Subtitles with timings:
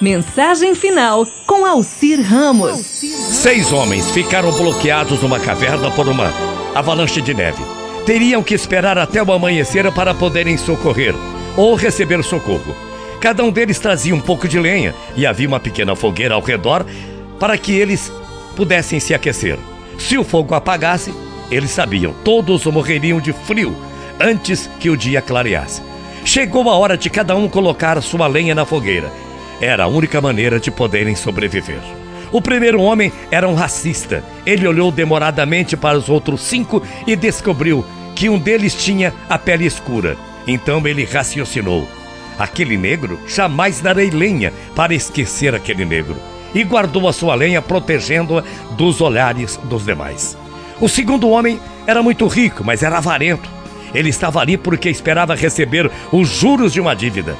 [0.00, 2.80] Mensagem final com Alcir Ramos.
[2.80, 6.30] Seis homens ficaram bloqueados numa caverna por uma
[6.74, 7.62] avalanche de neve.
[8.04, 11.14] Teriam que esperar até o amanhecer para poderem socorrer
[11.56, 12.76] ou receber socorro.
[13.22, 16.84] Cada um deles trazia um pouco de lenha e havia uma pequena fogueira ao redor
[17.40, 18.12] para que eles
[18.54, 19.58] pudessem se aquecer.
[19.98, 21.14] Se o fogo apagasse,
[21.50, 23.74] eles sabiam, todos morreriam de frio
[24.20, 25.80] antes que o dia clareasse.
[26.22, 29.10] Chegou a hora de cada um colocar sua lenha na fogueira
[29.60, 31.80] era a única maneira de poderem sobreviver.
[32.32, 34.22] O primeiro homem era um racista.
[34.44, 37.84] Ele olhou demoradamente para os outros cinco e descobriu
[38.14, 40.16] que um deles tinha a pele escura.
[40.46, 41.88] Então ele raciocinou:
[42.38, 46.16] Aquele negro jamais darei lenha para esquecer aquele negro.
[46.54, 48.42] E guardou a sua lenha, protegendo-a
[48.76, 50.36] dos olhares dos demais.
[50.80, 53.48] O segundo homem era muito rico, mas era avarento.
[53.94, 57.36] Ele estava ali porque esperava receber os juros de uma dívida.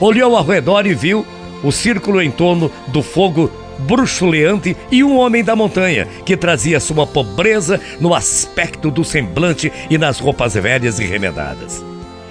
[0.00, 1.26] Olhou ao redor e viu
[1.62, 3.50] o círculo em torno do fogo
[3.80, 9.98] bruxuleante e um homem da montanha, que trazia sua pobreza no aspecto do semblante e
[9.98, 11.84] nas roupas velhas e remendadas.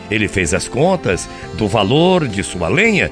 [0.10, 3.12] Ele fez as contas do valor de sua lenha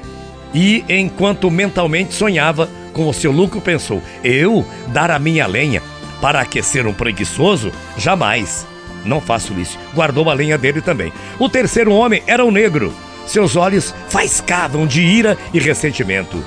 [0.54, 5.82] e, enquanto mentalmente sonhava com o seu lucro, pensou: Eu dar a minha lenha
[6.20, 7.72] para aquecer um preguiçoso?
[7.96, 8.66] Jamais.
[9.04, 9.78] Não faço isso.
[9.94, 11.12] Guardou a lenha dele também.
[11.38, 12.94] O terceiro homem era um negro
[13.26, 16.42] seus olhos faiscavam de ira e ressentimento.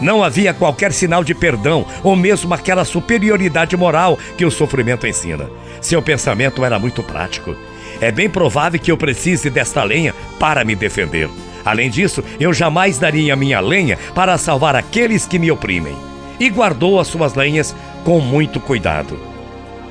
[0.00, 5.50] Não havia qualquer sinal de perdão ou mesmo aquela superioridade moral que o sofrimento ensina.
[5.80, 7.56] Seu pensamento era muito prático.
[8.00, 11.28] É bem provável que eu precise desta lenha para me defender.
[11.64, 15.96] Além disso, eu jamais daria minha lenha para salvar aqueles que me oprimem.
[16.38, 19.18] E guardou as suas lenhas com muito cuidado.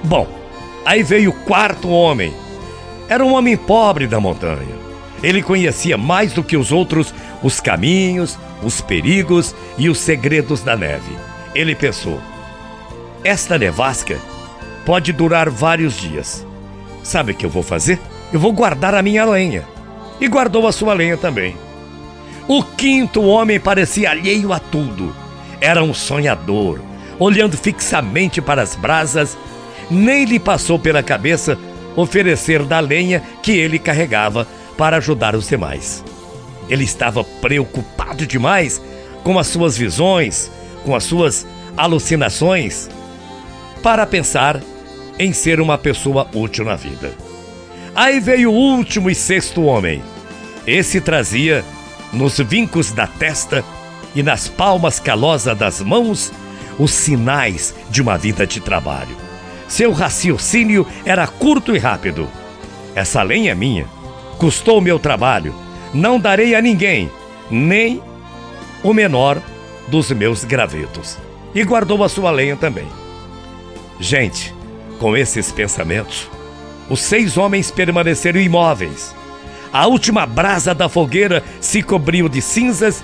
[0.03, 0.27] Bom,
[0.85, 2.33] aí veio o quarto homem.
[3.09, 4.86] Era um homem pobre da montanha.
[5.23, 10.75] Ele conhecia mais do que os outros os caminhos, os perigos e os segredos da
[10.75, 11.15] neve.
[11.55, 12.21] Ele pensou:
[13.23, 14.17] esta nevasca
[14.85, 16.45] pode durar vários dias.
[17.03, 17.99] Sabe o que eu vou fazer?
[18.31, 19.65] Eu vou guardar a minha lenha.
[20.19, 21.55] E guardou a sua lenha também.
[22.47, 25.13] O quinto homem parecia alheio a tudo.
[25.59, 26.79] Era um sonhador,
[27.19, 29.37] olhando fixamente para as brasas.
[29.89, 31.57] Nem lhe passou pela cabeça
[31.95, 36.03] oferecer da lenha que ele carregava para ajudar os demais.
[36.69, 38.81] Ele estava preocupado demais
[39.23, 40.51] com as suas visões,
[40.85, 41.45] com as suas
[41.75, 42.89] alucinações,
[43.81, 44.61] para pensar
[45.17, 47.13] em ser uma pessoa útil na vida.
[47.95, 50.03] Aí veio o último e sexto homem.
[50.65, 51.65] Esse trazia
[52.13, 53.63] nos vincos da testa
[54.13, 56.31] e nas palmas calosas das mãos
[56.77, 59.15] os sinais de uma vida de trabalho.
[59.67, 62.27] Seu raciocínio era curto e rápido.
[62.95, 63.96] Essa lenha é minha
[64.37, 65.53] custou meu trabalho.
[65.93, 67.09] Não darei a ninguém,
[67.49, 68.01] nem
[68.83, 69.41] o menor
[69.87, 71.17] dos meus gravetos.
[71.55, 72.87] E guardou a sua lenha também.
[73.99, 74.53] Gente,
[74.99, 76.29] com esses pensamentos,
[76.89, 79.15] os seis homens permaneceram imóveis.
[79.73, 83.03] A última brasa da fogueira se cobriu de cinzas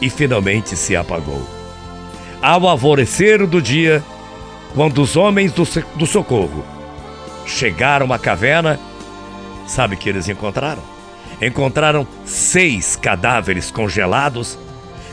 [0.00, 1.42] e finalmente se apagou.
[2.42, 4.02] Ao alvorecer do dia,
[4.74, 6.64] quando os homens do socorro
[7.46, 8.78] chegaram à caverna,
[9.66, 10.82] Sabe o que eles encontraram?
[11.40, 14.58] Encontraram seis cadáveres congelados,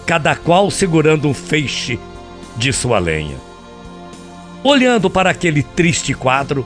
[0.05, 1.99] cada qual segurando um feixe
[2.57, 3.37] de sua lenha.
[4.63, 6.65] Olhando para aquele triste quadro,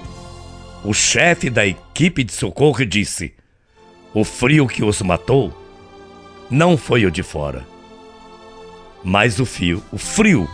[0.83, 3.33] o chefe da equipe de socorro disse:
[4.13, 5.53] O frio que os matou
[6.49, 7.65] não foi o de fora,
[9.03, 10.49] mas o fio, o frio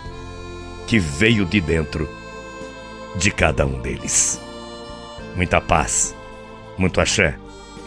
[0.85, 2.07] que veio de dentro
[3.17, 4.39] de cada um deles.
[5.35, 6.13] Muita paz
[6.81, 7.37] muito axé.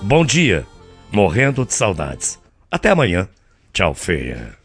[0.01, 0.65] Bom dia,
[1.11, 2.41] morrendo de saudades.
[2.71, 3.29] Até amanhã.
[3.73, 4.64] Tchau, feia.